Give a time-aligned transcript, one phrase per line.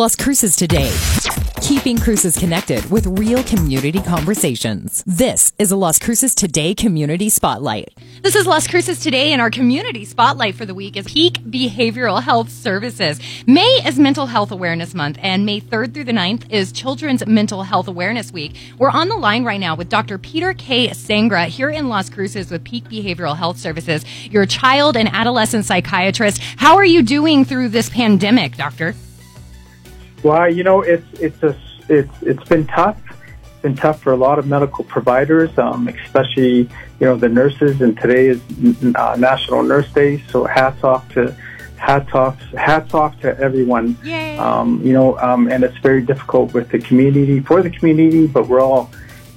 [0.00, 0.90] Las Cruces Today.
[1.60, 5.04] Keeping Cruces connected with real community conversations.
[5.06, 7.92] This is a Las Cruces Today Community Spotlight.
[8.22, 12.22] This is Las Cruces Today, and our community spotlight for the week is Peak Behavioral
[12.22, 13.20] Health Services.
[13.46, 17.64] May is Mental Health Awareness Month, and May 3rd through the 9th is Children's Mental
[17.64, 18.56] Health Awareness Week.
[18.78, 20.16] We're on the line right now with Dr.
[20.16, 20.88] Peter K.
[20.88, 24.06] Sangra here in Las Cruces with Peak Behavioral Health Services.
[24.30, 26.38] You're a child and adolescent psychiatrist.
[26.56, 28.94] How are you doing through this pandemic, doctor?
[30.22, 31.56] Well, you know, it's it's a
[31.88, 33.00] it's it's been tough.
[33.08, 37.80] It's been tough for a lot of medical providers, um, especially you know the nurses.
[37.80, 38.40] And today is
[38.94, 41.34] uh, National Nurse Day, so hats off to
[41.76, 43.96] hats off hats off to everyone.
[44.04, 44.38] Yay!
[44.38, 48.46] Um, you know, um, and it's very difficult with the community for the community, but
[48.48, 48.90] we're all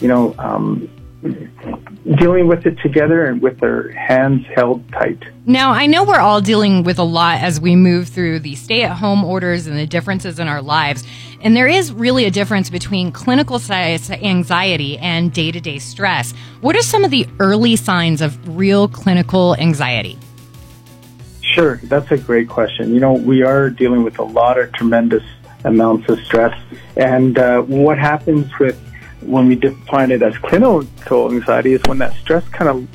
[0.00, 0.88] you know um,
[2.16, 5.22] dealing with it together and with their hands held tight.
[5.44, 8.82] Now, I know we're all dealing with a lot as we move through the stay
[8.82, 11.04] at home orders and the differences in our lives.
[11.40, 16.32] And there is really a difference between clinical anxiety and day to day stress.
[16.60, 20.18] What are some of the early signs of real clinical anxiety?
[21.42, 22.94] Sure, that's a great question.
[22.94, 25.24] You know, we are dealing with a lot of tremendous
[25.64, 26.58] amounts of stress.
[26.96, 28.78] And uh, what happens with
[29.20, 32.88] when we define it as clinical anxiety is when that stress kind of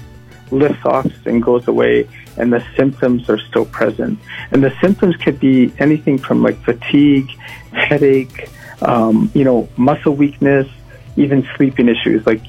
[0.51, 2.07] lifts off and goes away
[2.37, 4.19] and the symptoms are still present.
[4.51, 7.29] And the symptoms could be anything from like fatigue,
[7.71, 8.49] headache,
[8.81, 10.67] um, you know, muscle weakness,
[11.15, 12.41] even sleeping issues like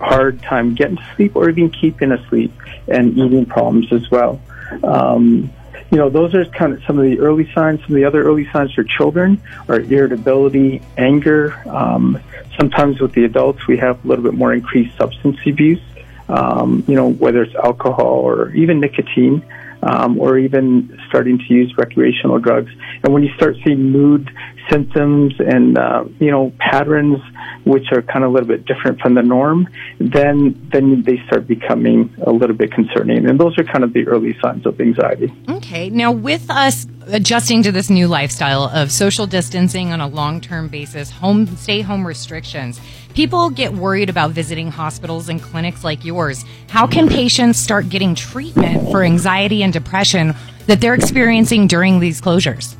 [0.00, 2.52] hard time getting to sleep or even keeping asleep
[2.88, 4.40] and eating problems as well.
[4.82, 5.50] Um,
[5.90, 7.80] you know, those are kind of some of the early signs.
[7.82, 11.54] Some of the other early signs for children are irritability, anger.
[11.68, 12.18] Um,
[12.58, 15.80] sometimes with the adults, we have a little bit more increased substance abuse.
[16.28, 19.44] Um, you know, whether it's alcohol or even nicotine,
[19.82, 22.72] um, or even starting to use recreational drugs.
[23.04, 24.30] And when you start seeing mood
[24.70, 27.20] symptoms and uh, you know patterns
[27.64, 31.46] which are kind of a little bit different from the norm, then then they start
[31.46, 33.28] becoming a little bit concerning.
[33.28, 35.32] And those are kind of the early signs of anxiety.
[35.48, 35.90] Okay.
[35.90, 41.10] Now, with us adjusting to this new lifestyle of social distancing on a long-term basis,
[41.10, 42.80] home stay home restrictions,
[43.14, 46.44] people get worried about visiting hospitals and clinics like yours.
[46.68, 50.34] How can patients start getting treatment for anxiety and depression
[50.66, 52.76] that they're experiencing during these closures?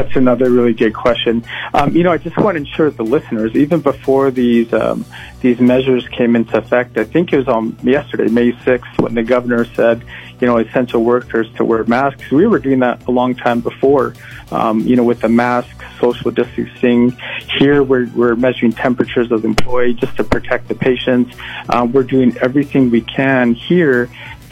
[0.00, 1.44] That's another really good question.
[1.74, 5.04] Um, you know, I just want to ensure the listeners, even before these um,
[5.42, 9.22] these measures came into effect, I think it was on yesterday, May 6th, when the
[9.22, 10.02] governor said,
[10.40, 12.30] you know, essential workers to wear masks.
[12.30, 14.14] We were doing that a long time before,
[14.50, 15.68] um, you know, with the mask,
[16.00, 17.14] social distancing.
[17.58, 21.36] Here, we're, we're measuring temperatures of the employee just to protect the patients.
[21.68, 24.08] Um, we're doing everything we can here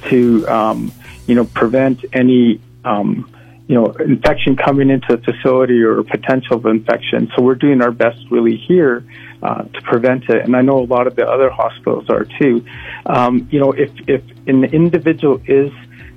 [0.08, 0.92] to, um,
[1.26, 3.30] you know, prevent any um,
[3.68, 7.30] you know, infection coming into the facility or potential of infection.
[7.36, 9.04] So we're doing our best really here
[9.42, 10.42] uh, to prevent it.
[10.42, 12.64] And I know a lot of the other hospitals are too.
[13.04, 15.70] Um, you know, if, if an individual is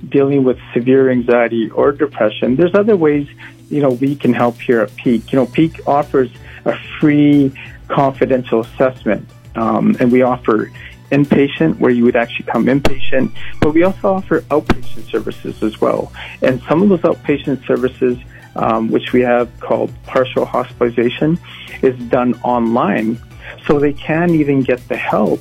[0.08, 3.28] dealing with severe anxiety or depression, there's other ways,
[3.68, 5.30] you know, we can help here at Peak.
[5.30, 6.30] You know, Peak offers
[6.64, 7.52] a free
[7.88, 9.28] confidential assessment.
[9.54, 10.72] Um, and we offer
[11.12, 13.30] inpatient where you would actually come inpatient,
[13.60, 16.12] but we also offer outpatient services as well.
[16.42, 18.18] And some of those outpatient services,
[18.56, 21.38] um, which we have called partial hospitalization,
[21.82, 23.20] is done online.
[23.66, 25.40] So they can even get the help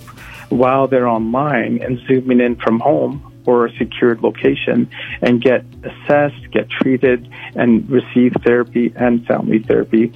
[0.50, 4.90] while they're online and zooming in from home or a secured location
[5.22, 10.14] and get assessed, get treated, and receive therapy and family therapy.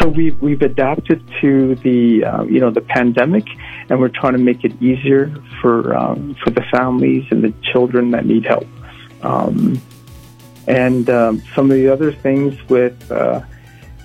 [0.00, 3.46] So we've we've adapted to the uh, you know the pandemic,
[3.88, 8.10] and we're trying to make it easier for um, for the families and the children
[8.12, 8.66] that need help.
[9.22, 9.80] Um,
[10.66, 13.40] and um, some of the other things with uh,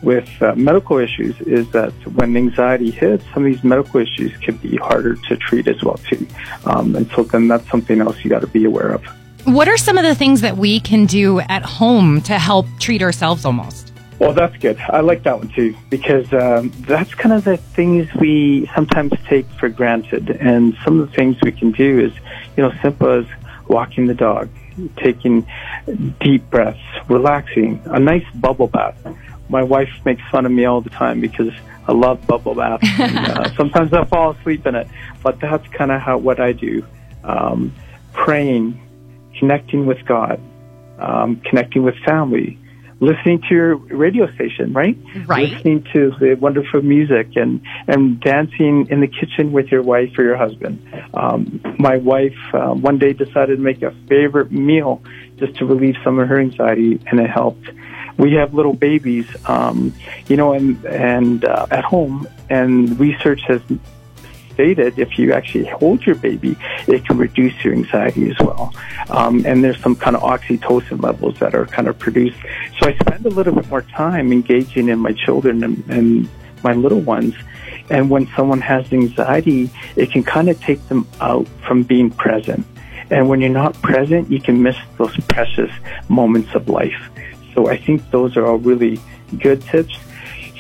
[0.02, 4.56] with uh, medical issues is that when anxiety hits, some of these medical issues can
[4.58, 6.26] be harder to treat as well too.
[6.66, 9.04] Um, and so then that's something else you got to be aware of.
[9.46, 13.02] What are some of the things that we can do at home to help treat
[13.02, 13.92] ourselves almost?
[14.20, 14.80] Well, that's good.
[14.80, 19.48] I like that one too because um, that's kind of the things we sometimes take
[19.60, 20.30] for granted.
[20.30, 22.14] And some of the things we can do is,
[22.56, 23.26] you know, simple as
[23.68, 24.50] walking the dog,
[24.98, 25.48] taking
[26.20, 28.96] deep breaths, relaxing, a nice bubble bath
[29.52, 31.54] my wife makes fun of me all the time because
[31.88, 32.88] I love bubble baths.
[33.00, 34.88] and, uh, sometimes I fall asleep in it,
[35.22, 36.86] but that's kind of how what I do.
[37.24, 37.74] Um,
[38.14, 38.82] praying,
[39.38, 40.42] connecting with God,
[41.00, 42.58] um, connecting with family,
[43.02, 44.98] listening to your radio station, right?
[45.26, 45.52] Right.
[45.52, 50.24] Listening to the wonderful music and and dancing in the kitchen with your wife or
[50.24, 50.88] your husband.
[51.14, 55.02] Um, my wife uh, one day decided to make a favorite meal
[55.38, 57.68] just to relieve some of her anxiety, and it helped.
[58.18, 59.94] We have little babies, um,
[60.28, 63.62] you know, and and uh, at home, and research has
[64.54, 66.56] stated if you actually hold your baby,
[66.88, 68.74] it can reduce your anxiety as well.
[69.10, 72.38] Um, and there's some kind of oxytocin levels that are kind of produced.
[72.80, 76.30] So I spend a little bit more time engaging in my children and, and
[76.64, 77.34] my little ones.
[77.90, 82.66] And when someone has anxiety, it can kind of take them out from being present.
[83.10, 85.72] And when you're not present, you can miss those precious
[86.08, 87.10] moments of life.
[87.54, 89.00] So I think those are all really
[89.40, 89.98] good tips.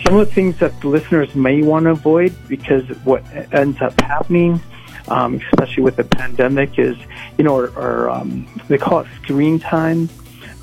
[0.05, 3.23] Some of the things that the listeners may want to avoid because what
[3.53, 4.59] ends up happening,
[5.07, 6.97] um, especially with the pandemic, is
[7.37, 10.09] you know, or, or um, they call it screen time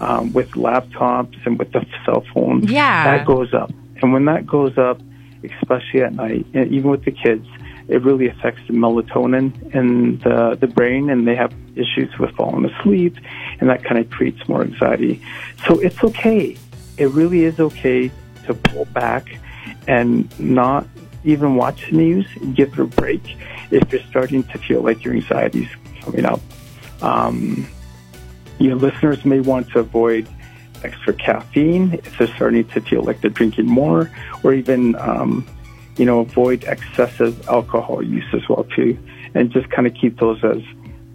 [0.01, 2.71] um, with laptops and with the cell phones.
[2.71, 3.71] Yeah, that goes up,
[4.03, 5.01] and when that goes up,
[5.45, 7.47] especially at night, even with the kids,
[7.89, 12.67] it really affects the melatonin in the, the brain and they have issues with falling
[12.67, 13.17] asleep
[13.61, 15.23] and that kind of creates more anxiety.
[15.67, 16.57] So it's okay.
[16.99, 18.11] It really is okay
[18.47, 19.39] to pull back
[19.87, 20.87] and not
[21.25, 23.23] even watch the news, give it a break
[23.71, 26.41] if you're starting to feel like your anxiety is coming up.
[27.03, 27.67] Um,
[28.59, 30.29] your listeners may want to avoid
[30.85, 34.11] extra caffeine if they're starting to feel like they're drinking more,
[34.43, 35.47] or even um,
[35.99, 38.99] you know avoid excessive alcohol use as well too,
[39.35, 40.63] and just kind of keep those as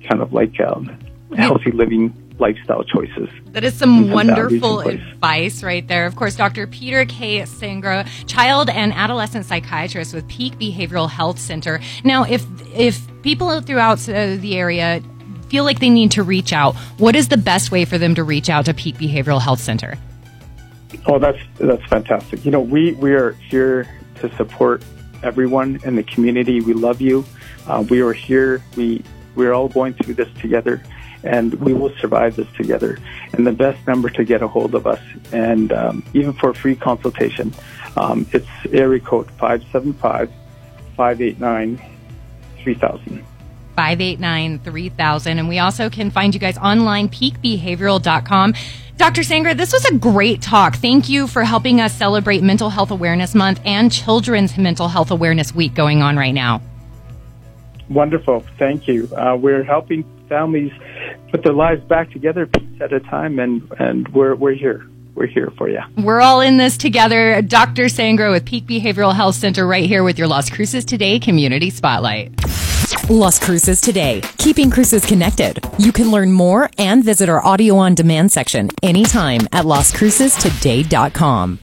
[0.07, 0.95] kind of like um,
[1.35, 3.30] healthy living lifestyle choices.
[3.51, 6.06] That is some wonderful advice right there.
[6.06, 6.68] Of course, Dr.
[6.68, 7.41] Peter K.
[7.41, 11.80] Sangra, child and adolescent psychiatrist with Peak Behavioral Health Center.
[12.03, 12.45] Now, if
[12.75, 15.01] if people throughout uh, the area
[15.50, 18.24] feel like they need to reach out, what is the best way for them to
[18.24, 19.97] reach out to Peak Behavioral Health Center?
[21.06, 22.45] Oh, that's that's fantastic.
[22.45, 23.88] You know, we we are here
[24.24, 24.84] to support
[25.22, 26.62] everyone in the community.
[26.62, 27.25] We love you.
[27.68, 28.64] Uh, we are here.
[28.75, 29.04] We
[29.36, 30.84] we're all going through this together,
[31.24, 33.00] and we will survive this together.
[33.34, 36.56] And the best number to get a hold of us, and um, even for a
[36.56, 37.54] free consultation,
[37.98, 40.31] um, it's area code 575
[40.96, 41.81] 589
[42.64, 43.26] 3000.
[43.76, 45.40] 589 3000.
[45.40, 48.54] And we also can find you guys online, peakbehavioral.com.
[48.98, 49.22] Dr.
[49.22, 50.75] Sangra, this was a great talk.
[50.75, 55.54] Thank you for helping us celebrate Mental Health Awareness Month and Children's Mental Health Awareness
[55.54, 56.62] Week going on right now.
[57.90, 58.45] Wonderful.
[58.60, 59.10] Thank you.
[59.16, 60.72] Uh, we're helping families
[61.31, 64.88] put their lives back together piece at a time, and, and we're, we're here.
[65.16, 65.81] We're here for you.
[65.98, 67.42] We're all in this together.
[67.42, 67.86] Dr.
[67.86, 72.31] Sangra with Peak Behavioral Health Center right here with your Las Cruces Today Community Spotlight.
[73.10, 75.60] Las Cruces Today, keeping Cruces connected.
[75.78, 81.60] You can learn more and visit our audio on demand section anytime at lascrucestoday.com.